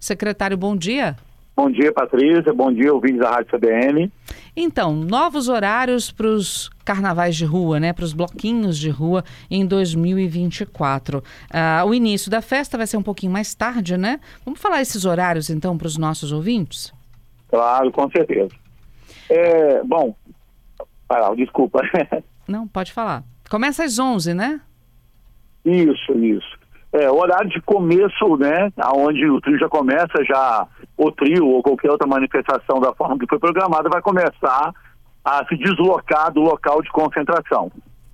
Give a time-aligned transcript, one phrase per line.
[0.00, 1.16] Secretário, bom dia.
[1.54, 2.54] Bom dia, Patrícia.
[2.54, 4.10] Bom dia, ouvintes da Rádio CBN.
[4.56, 7.92] Então, novos horários para os carnavais de rua, né?
[7.92, 11.22] Para os bloquinhos de rua em 2024.
[11.52, 14.20] Ah, o início da festa vai ser um pouquinho mais tarde, né?
[14.42, 16.94] Vamos falar esses horários, então, para os nossos ouvintes?
[17.48, 18.54] Claro, com certeza.
[19.28, 20.16] É, bom,
[21.10, 21.82] ah, desculpa.
[22.48, 23.22] Não, pode falar.
[23.50, 24.60] Começa às 11, né?
[25.64, 26.58] Isso, isso.
[26.92, 30.66] É, o horário de começo, né, aonde o trio já começa, já
[30.96, 34.72] o trio ou qualquer outra manifestação da forma que foi programada vai começar
[35.24, 37.70] a se deslocar do local de concentração.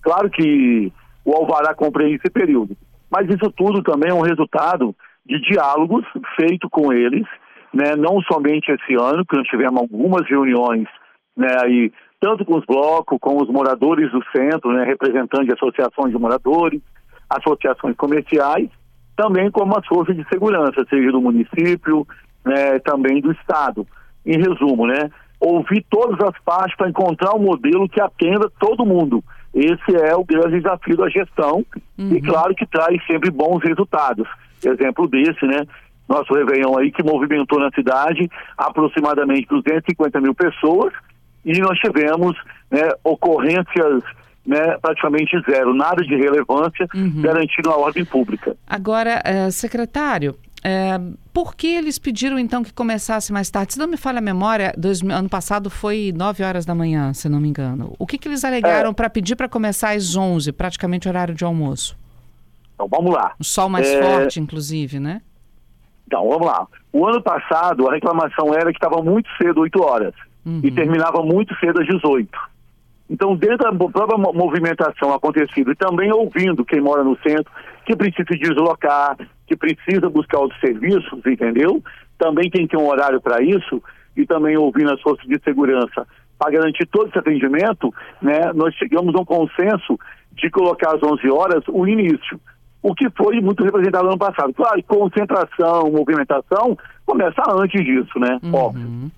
[0.00, 0.92] Claro que
[1.24, 2.76] o Alvará compreende esse período,
[3.10, 4.94] mas isso tudo também é um resultado
[5.26, 6.04] de diálogos
[6.36, 7.26] feitos com eles,
[7.74, 10.86] né, não somente esse ano, que nós tivemos algumas reuniões,
[11.36, 16.18] né, aí, tanto com os blocos, com os moradores do centro, né, de associações de
[16.18, 16.80] moradores,
[17.30, 18.68] associações comerciais,
[19.16, 22.06] também como as forças de segurança, seja do município,
[22.44, 23.86] né, também do Estado.
[24.26, 29.22] Em resumo, né, ouvir todas as partes para encontrar um modelo que atenda todo mundo.
[29.54, 31.64] Esse é o grande desafio da gestão
[31.98, 32.14] uhum.
[32.14, 34.28] e claro que traz sempre bons resultados.
[34.64, 35.66] Exemplo desse, né,
[36.08, 40.92] nosso Réveillon aí que movimentou na cidade aproximadamente 250 mil pessoas
[41.44, 42.36] e nós tivemos
[42.70, 44.02] né, ocorrências
[44.50, 47.22] né, praticamente zero, nada de relevância, uhum.
[47.22, 48.56] garantindo a ordem pública.
[48.66, 50.98] Agora, é, secretário, é,
[51.32, 53.74] por que eles pediram então que começasse mais tarde?
[53.74, 57.28] Se não me falha a memória, dois, ano passado foi 9 horas da manhã, se
[57.28, 57.94] não me engano.
[57.96, 58.92] O que, que eles alegaram é.
[58.92, 61.96] para pedir para começar às 11, praticamente horário de almoço?
[62.74, 63.34] Então vamos lá.
[63.38, 64.02] O sol mais é...
[64.02, 65.22] forte, inclusive, né?
[66.08, 66.66] Então vamos lá.
[66.92, 70.14] O ano passado a reclamação era que estava muito cedo, 8 horas,
[70.44, 70.60] uhum.
[70.64, 72.28] e terminava muito cedo às 18.
[73.10, 77.52] Então, dentro da própria movimentação acontecida e também ouvindo quem mora no centro,
[77.84, 79.16] que precisa se deslocar,
[79.48, 81.82] que precisa buscar outros serviços, entendeu?
[82.16, 83.82] Também tem que ter um horário para isso
[84.16, 86.06] e também ouvindo as forças de segurança
[86.38, 87.92] para garantir todo esse atendimento,
[88.22, 89.98] né, nós chegamos a um consenso
[90.32, 92.40] de colocar às 11 horas o início
[92.82, 94.52] o que foi muito representado no ano passado.
[94.54, 98.38] Claro, concentração, movimentação, começa antes disso, né?
[98.42, 98.54] Uhum.
[98.54, 99.10] Óbvio.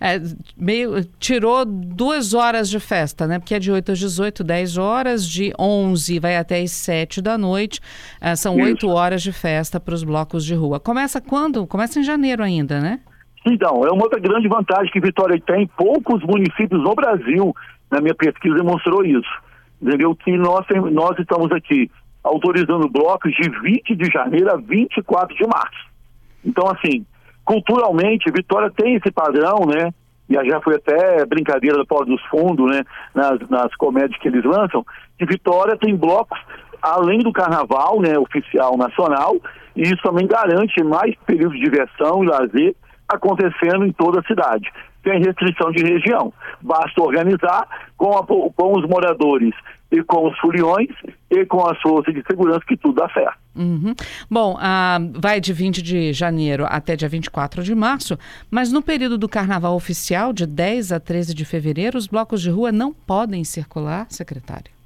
[0.00, 0.20] É,
[0.56, 3.38] meio, tirou duas horas de festa, né?
[3.38, 7.36] Porque é de 8 às 18, 10 horas, de 11 vai até as 7 da
[7.38, 7.80] noite.
[8.20, 10.78] É, são oito horas de festa para os blocos de rua.
[10.78, 11.66] Começa quando?
[11.66, 13.00] Começa em janeiro ainda, né?
[13.44, 15.66] Então, é uma outra grande vantagem que Vitória tem.
[15.76, 17.54] Poucos municípios no Brasil,
[17.90, 19.30] na minha pesquisa, demonstrou isso.
[19.80, 20.14] Entendeu?
[20.16, 21.90] Que nós, nós estamos aqui
[22.26, 25.86] autorizando blocos de 20 de janeiro a 24 de março.
[26.44, 27.04] Então, assim,
[27.44, 29.92] culturalmente, Vitória tem esse padrão, né?
[30.28, 32.82] E já foi até brincadeira do Pós dos Fundos, né?
[33.14, 34.84] Nas, nas comédias que eles lançam,
[35.18, 36.38] que Vitória tem blocos
[36.82, 38.18] além do carnaval, né?
[38.18, 39.36] Oficial nacional,
[39.74, 42.74] e isso também garante mais períodos de diversão e lazer
[43.08, 44.68] acontecendo em toda a cidade.
[45.02, 46.32] Tem restrição de região.
[46.60, 49.54] Basta organizar com, a, com os moradores
[49.90, 50.90] e com os foliões
[51.30, 53.38] e com as forças de segurança que tudo dá certo.
[53.54, 53.94] Uhum.
[54.30, 58.18] Bom, ah, vai de 20 de janeiro até dia 24 de março,
[58.50, 62.50] mas no período do carnaval oficial, de 10 a 13 de fevereiro, os blocos de
[62.50, 64.76] rua não podem circular, secretário?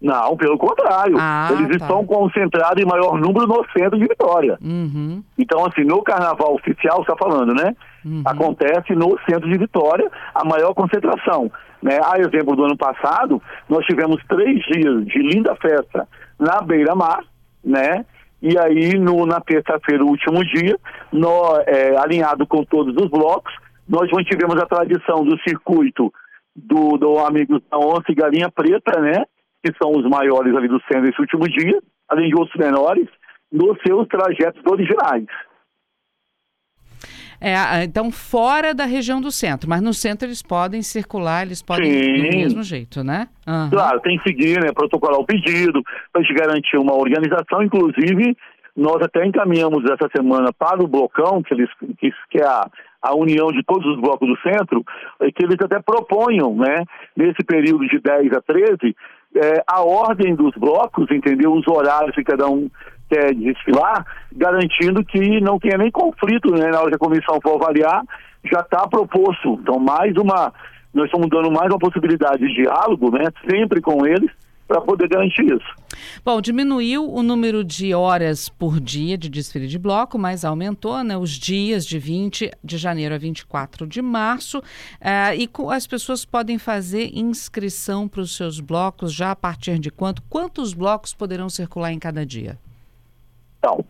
[0.00, 1.16] Não, pelo contrário.
[1.16, 1.84] Ah, Eles tá.
[1.84, 4.58] estão concentrados em maior número no centro de Vitória.
[4.60, 5.22] Uhum.
[5.38, 7.76] Então, assim, no carnaval oficial, está falando, né?
[8.04, 8.22] Uhum.
[8.24, 11.50] Acontece no centro de Vitória a maior concentração.
[11.82, 11.98] Né?
[12.04, 16.06] A exemplo do ano passado, nós tivemos três dias de linda festa
[16.38, 17.24] na beira-mar,
[17.64, 18.04] né?
[18.40, 20.76] E aí, no, na terça-feira, o último dia,
[21.66, 23.52] é, alinhado com todos os blocos,
[23.88, 26.12] nós mantivemos a tradição do circuito
[26.54, 29.24] do, do Amigos da Onça e Galinha Preta, né?
[29.64, 33.08] que são os maiores ali do centro nesse último dia, além de outros menores,
[33.50, 35.26] nos seus trajetos originais.
[37.42, 41.92] É, então, fora da região do centro, mas no centro eles podem circular, eles podem
[41.92, 42.30] Sim.
[42.30, 43.26] do mesmo jeito, né?
[43.44, 43.68] Uhum.
[43.68, 45.82] Claro, tem que seguir, né, protocolar o pedido,
[46.12, 48.36] para gente garantir uma organização, inclusive
[48.76, 52.64] nós até encaminhamos essa semana para o blocão, que, eles, que, que é a,
[53.02, 54.84] a união de todos os blocos do centro,
[55.34, 56.84] que eles até proponham, né,
[57.16, 58.96] nesse período de 10 a 13,
[59.34, 61.52] é, a ordem dos blocos, entendeu?
[61.52, 62.70] Os horários que cada um
[63.12, 66.70] quer desfilar, garantindo que não tenha nem conflito, né?
[66.70, 68.02] Na hora que a comissão for avaliar,
[68.50, 69.58] já está proposto.
[69.60, 70.52] Então, mais uma,
[70.94, 73.24] nós estamos dando mais uma possibilidade de diálogo, né?
[73.48, 74.30] Sempre com eles,
[74.66, 75.82] para poder garantir isso.
[76.24, 81.16] Bom, diminuiu o número de horas por dia de desfile de bloco, mas aumentou né,
[81.16, 84.58] os dias de 20 de janeiro a 24 de março.
[84.58, 89.90] Uh, e as pessoas podem fazer inscrição para os seus blocos já a partir de
[89.90, 90.22] quanto?
[90.22, 92.58] Quantos blocos poderão circular em cada dia?
[93.62, 93.84] Então,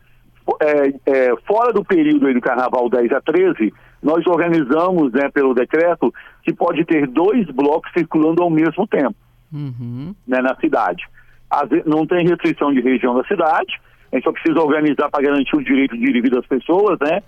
[0.61, 3.73] é, é, fora do período do Carnaval 10 a 13,
[4.03, 9.15] nós organizamos, né, pelo decreto, que pode ter dois blocos circulando ao mesmo tempo
[9.53, 10.15] uhum.
[10.27, 11.05] né, na cidade.
[11.87, 13.81] não tem restrição de região da cidade,
[14.13, 17.23] a gente só precisa organizar para garantir o direito de ir das pessoas, né?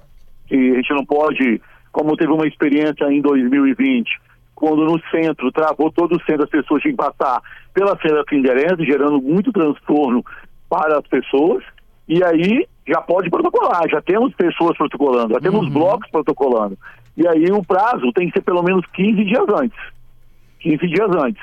[0.46, 4.20] Que a gente não pode, como teve uma experiência em 2020,
[4.54, 7.40] quando no centro travou todo o centro, as pessoas tinham que passar
[7.72, 10.22] pela Feira Finderense, gerando muito transtorno
[10.68, 11.64] para as pessoas.
[12.08, 15.72] E aí já pode protocolar, já temos pessoas protocolando, já temos uhum.
[15.72, 16.78] blocos protocolando.
[17.16, 19.78] E aí o prazo tem que ser pelo menos 15 dias antes.
[20.60, 21.42] 15 dias antes.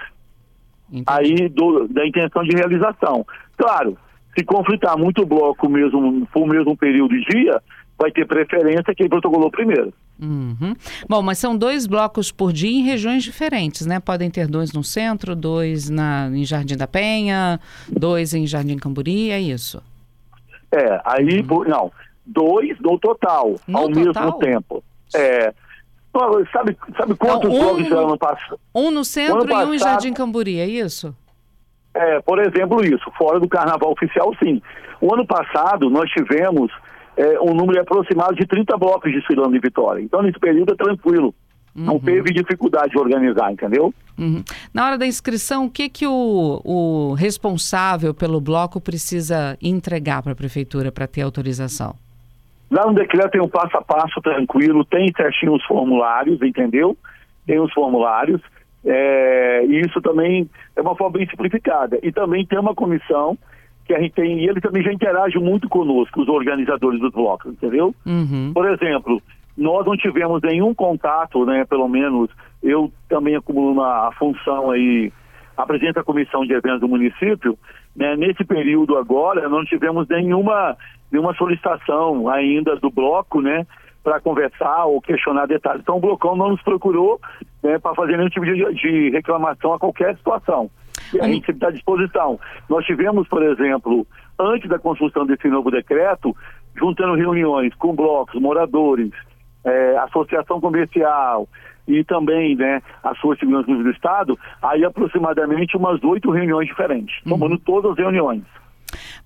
[0.91, 1.05] Entendi.
[1.07, 3.25] Aí do, da intenção de realização.
[3.57, 3.97] Claro,
[4.37, 7.61] se conflitar muito bloco mesmo por mesmo período de dia,
[7.97, 9.93] vai ter preferência quem protocolou primeiro.
[10.19, 10.75] Uhum.
[11.09, 13.99] Bom, mas são dois blocos por dia em regiões diferentes, né?
[13.99, 17.59] Podem ter dois no centro, dois na, em Jardim da Penha,
[17.89, 19.81] dois em Jardim Camburi, é isso?
[20.71, 21.63] É, aí, uhum.
[21.65, 21.91] não,
[22.25, 24.03] dois no total, no ao total?
[24.05, 24.83] mesmo tempo.
[25.13, 25.53] É,
[26.51, 28.59] sabe, sabe quantos então, um, blocos já ano passado?
[28.73, 31.15] Um no centro e um em Jardim Camburi, é isso?
[31.93, 34.61] É, por exemplo, isso, fora do carnaval oficial, sim.
[35.01, 36.71] O ano passado nós tivemos
[37.17, 40.01] é, um número aproximado de 30 blocos desfilando em Vitória.
[40.01, 41.35] Então, nesse período é tranquilo.
[41.75, 41.85] Uhum.
[41.85, 43.93] Não teve dificuldade de organizar, entendeu?
[44.17, 44.43] Uhum.
[44.73, 50.33] Na hora da inscrição, o que, que o, o responsável pelo bloco precisa entregar para
[50.33, 51.95] a prefeitura para ter autorização?
[52.69, 56.97] Lá no decreto tem um passo a passo tranquilo, tem certinho os formulários, entendeu?
[57.45, 58.41] Tem os formulários.
[58.83, 61.99] É, e isso também é uma forma bem simplificada.
[62.01, 63.37] E também tem uma comissão
[63.85, 67.51] que a gente tem, e ele também já interage muito conosco, os organizadores dos blocos,
[67.51, 67.93] entendeu?
[68.05, 68.51] Uhum.
[68.53, 69.21] Por exemplo,
[69.57, 72.29] nós não tivemos nenhum contato, né, pelo menos,
[72.63, 75.11] eu também acumulo uma função aí,
[75.57, 77.57] apresento a comissão de eventos do município,
[77.95, 80.77] né, nesse período agora, não tivemos nenhuma,
[81.11, 83.65] nenhuma solicitação ainda do bloco, né,
[84.03, 85.81] para conversar ou questionar detalhes.
[85.81, 87.19] Então o Blocão não nos procurou
[87.61, 90.69] né, para fazer nenhum tipo de, de, reclamação a qualquer situação.
[91.13, 92.39] E a gente está à disposição.
[92.69, 94.07] Nós tivemos, por exemplo,
[94.39, 96.35] antes da construção desse novo decreto,
[96.75, 99.11] juntando reuniões com blocos, moradores,
[99.63, 101.47] é, associação comercial
[101.87, 107.31] e também né, a sua segurança do Estado, aí aproximadamente umas oito reuniões diferentes, uhum.
[107.31, 108.43] tomando todas as reuniões.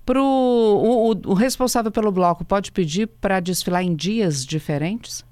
[0.04, 5.24] Pro, o, o, o responsável pelo bloco pode pedir para desfilar em dias diferentes?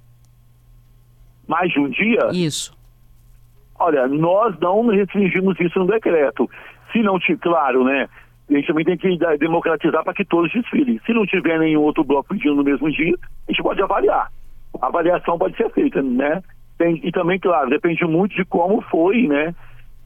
[1.47, 2.31] Mais de um dia?
[2.33, 2.77] Isso.
[3.79, 6.49] Olha, nós não restringimos isso no decreto.
[6.93, 8.09] Se não tiver, claro, né?
[8.49, 11.01] A gente também tem que democratizar para que todos desfilem.
[11.07, 13.15] Se não tiver nenhum outro bloco pedindo no mesmo dia,
[13.49, 14.31] a gente pode avaliar.
[14.85, 16.43] A avaliação pode ser feita, né?
[16.77, 19.55] Tem, e também, claro, depende muito de como foi, né?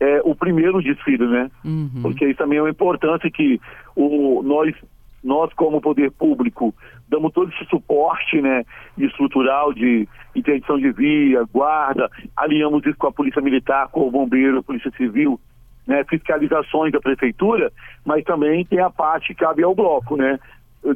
[0.01, 1.51] é, o primeiro desfile, né?
[1.65, 2.03] Uhum.
[2.03, 3.61] Porque isso também é uma importância que
[3.97, 4.75] o, nós,
[5.23, 6.75] nós, como poder público,
[7.09, 8.65] damos todo esse suporte né,
[8.97, 14.59] estrutural de interdição de via, guarda, alinhamos isso com a Polícia Militar, com o Bombeiro,
[14.59, 15.41] a Polícia Civil,
[15.87, 17.73] né, fiscalizações da Prefeitura,
[18.05, 20.39] mas também tem a parte que cabe ao bloco, né?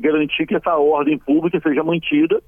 [0.00, 2.40] Garantir que essa ordem pública seja mantida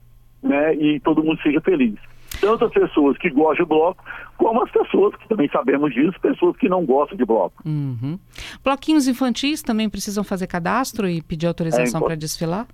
[0.45, 1.99] né, e todo mundo seja feliz
[2.41, 4.05] tanto as pessoas que gostam de bloco,
[4.37, 7.63] como as pessoas que também sabemos disso, pessoas que não gostam de bloco.
[7.65, 8.19] Uhum.
[8.63, 12.67] Bloquinhos infantis também precisam fazer cadastro e pedir autorização é, para desfilar?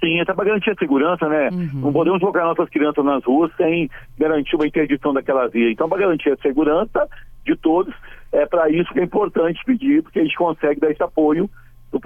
[0.00, 1.48] Sim, até para garantir a segurança, né?
[1.50, 1.80] Uhum.
[1.80, 5.70] Não podemos colocar nossas crianças nas ruas sem garantir uma interdição daquela via.
[5.70, 7.08] Então, para garantir a segurança
[7.44, 7.94] de todos,
[8.32, 11.48] é para isso que é importante pedir, porque a gente consegue dar esse apoio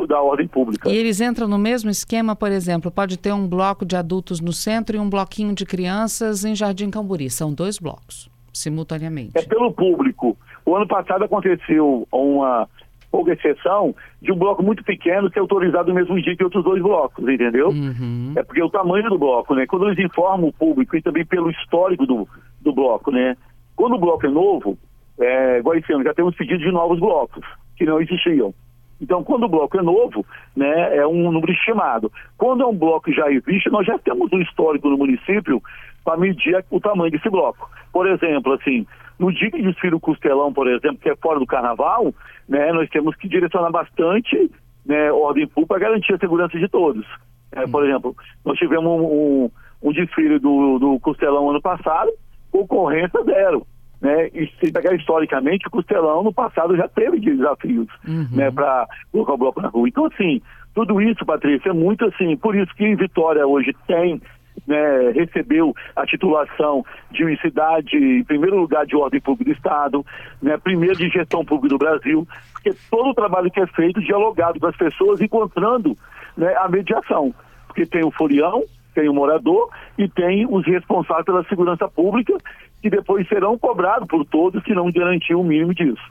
[0.06, 0.88] da ordem pública.
[0.88, 4.52] E eles entram no mesmo esquema, por exemplo, pode ter um bloco de adultos no
[4.52, 7.30] centro e um bloquinho de crianças em Jardim Camburi.
[7.30, 9.32] São dois blocos, simultaneamente.
[9.34, 10.36] É pelo público.
[10.64, 12.68] O ano passado aconteceu uma
[13.10, 16.82] pouca exceção de um bloco muito pequeno ser autorizado no mesmo dia que outros dois
[16.82, 17.68] blocos, entendeu?
[17.68, 18.34] Uhum.
[18.36, 19.66] É porque o tamanho do bloco, né?
[19.66, 22.28] Quando eles informam o público e também pelo histórico do,
[22.60, 23.36] do bloco, né?
[23.74, 24.76] Quando o bloco é novo,
[25.20, 27.44] é, igual esse ano, já temos pedidos de novos blocos
[27.76, 28.52] que não existiam.
[29.00, 30.26] Então, quando o bloco é novo,
[30.56, 32.10] né, é um número estimado.
[32.36, 35.62] Quando é um bloco já existe, nós já temos um histórico no município
[36.04, 37.70] para medir o tamanho desse bloco.
[37.92, 38.86] Por exemplo, assim,
[39.18, 42.12] no dia que desfila o Costelão, por exemplo, que é fora do carnaval,
[42.48, 44.50] né, nós temos que direcionar bastante
[44.84, 47.06] né, ordem pública para garantir a segurança de todos.
[47.52, 49.50] É, por exemplo, nós tivemos um, um,
[49.82, 52.10] um desfile do, do Costelão ano passado,
[52.52, 53.66] ocorrência zero
[54.00, 54.28] né?
[54.28, 58.28] E se pegar historicamente, o Costelão no passado já teve desafios, uhum.
[58.32, 59.88] né, para colocar o bloco na rua.
[59.88, 60.40] Então, assim,
[60.74, 64.20] tudo isso, Patrícia, é muito assim, por isso que Vitória hoje tem
[64.66, 70.06] né, recebeu a titulação de cidade, em primeiro lugar, de ordem pública do Estado,
[70.42, 74.58] né, primeiro de gestão pública do Brasil, porque todo o trabalho que é feito dialogado
[74.58, 75.96] com as pessoas, encontrando
[76.36, 77.34] né, a mediação.
[77.66, 78.64] porque tem o folião,
[78.98, 82.36] tem o morador e tem os responsáveis pela segurança pública,
[82.82, 86.02] que depois serão cobrados por todos se não garantir o mínimo disso.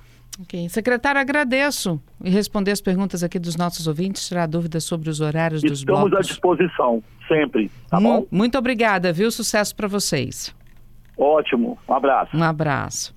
[0.42, 0.70] Ok.
[0.70, 5.64] Secretário, agradeço e responder as perguntas aqui dos nossos ouvintes, tirar dúvidas sobre os horários
[5.64, 6.06] Estamos dos blocos.
[6.06, 7.72] Estamos à disposição, sempre.
[7.90, 8.26] Tá bom?
[8.32, 9.30] Muito obrigada, viu?
[9.32, 10.56] Sucesso para vocês.
[11.18, 11.78] Ótimo.
[11.90, 12.38] Um abraço.
[12.38, 13.16] Um abraço.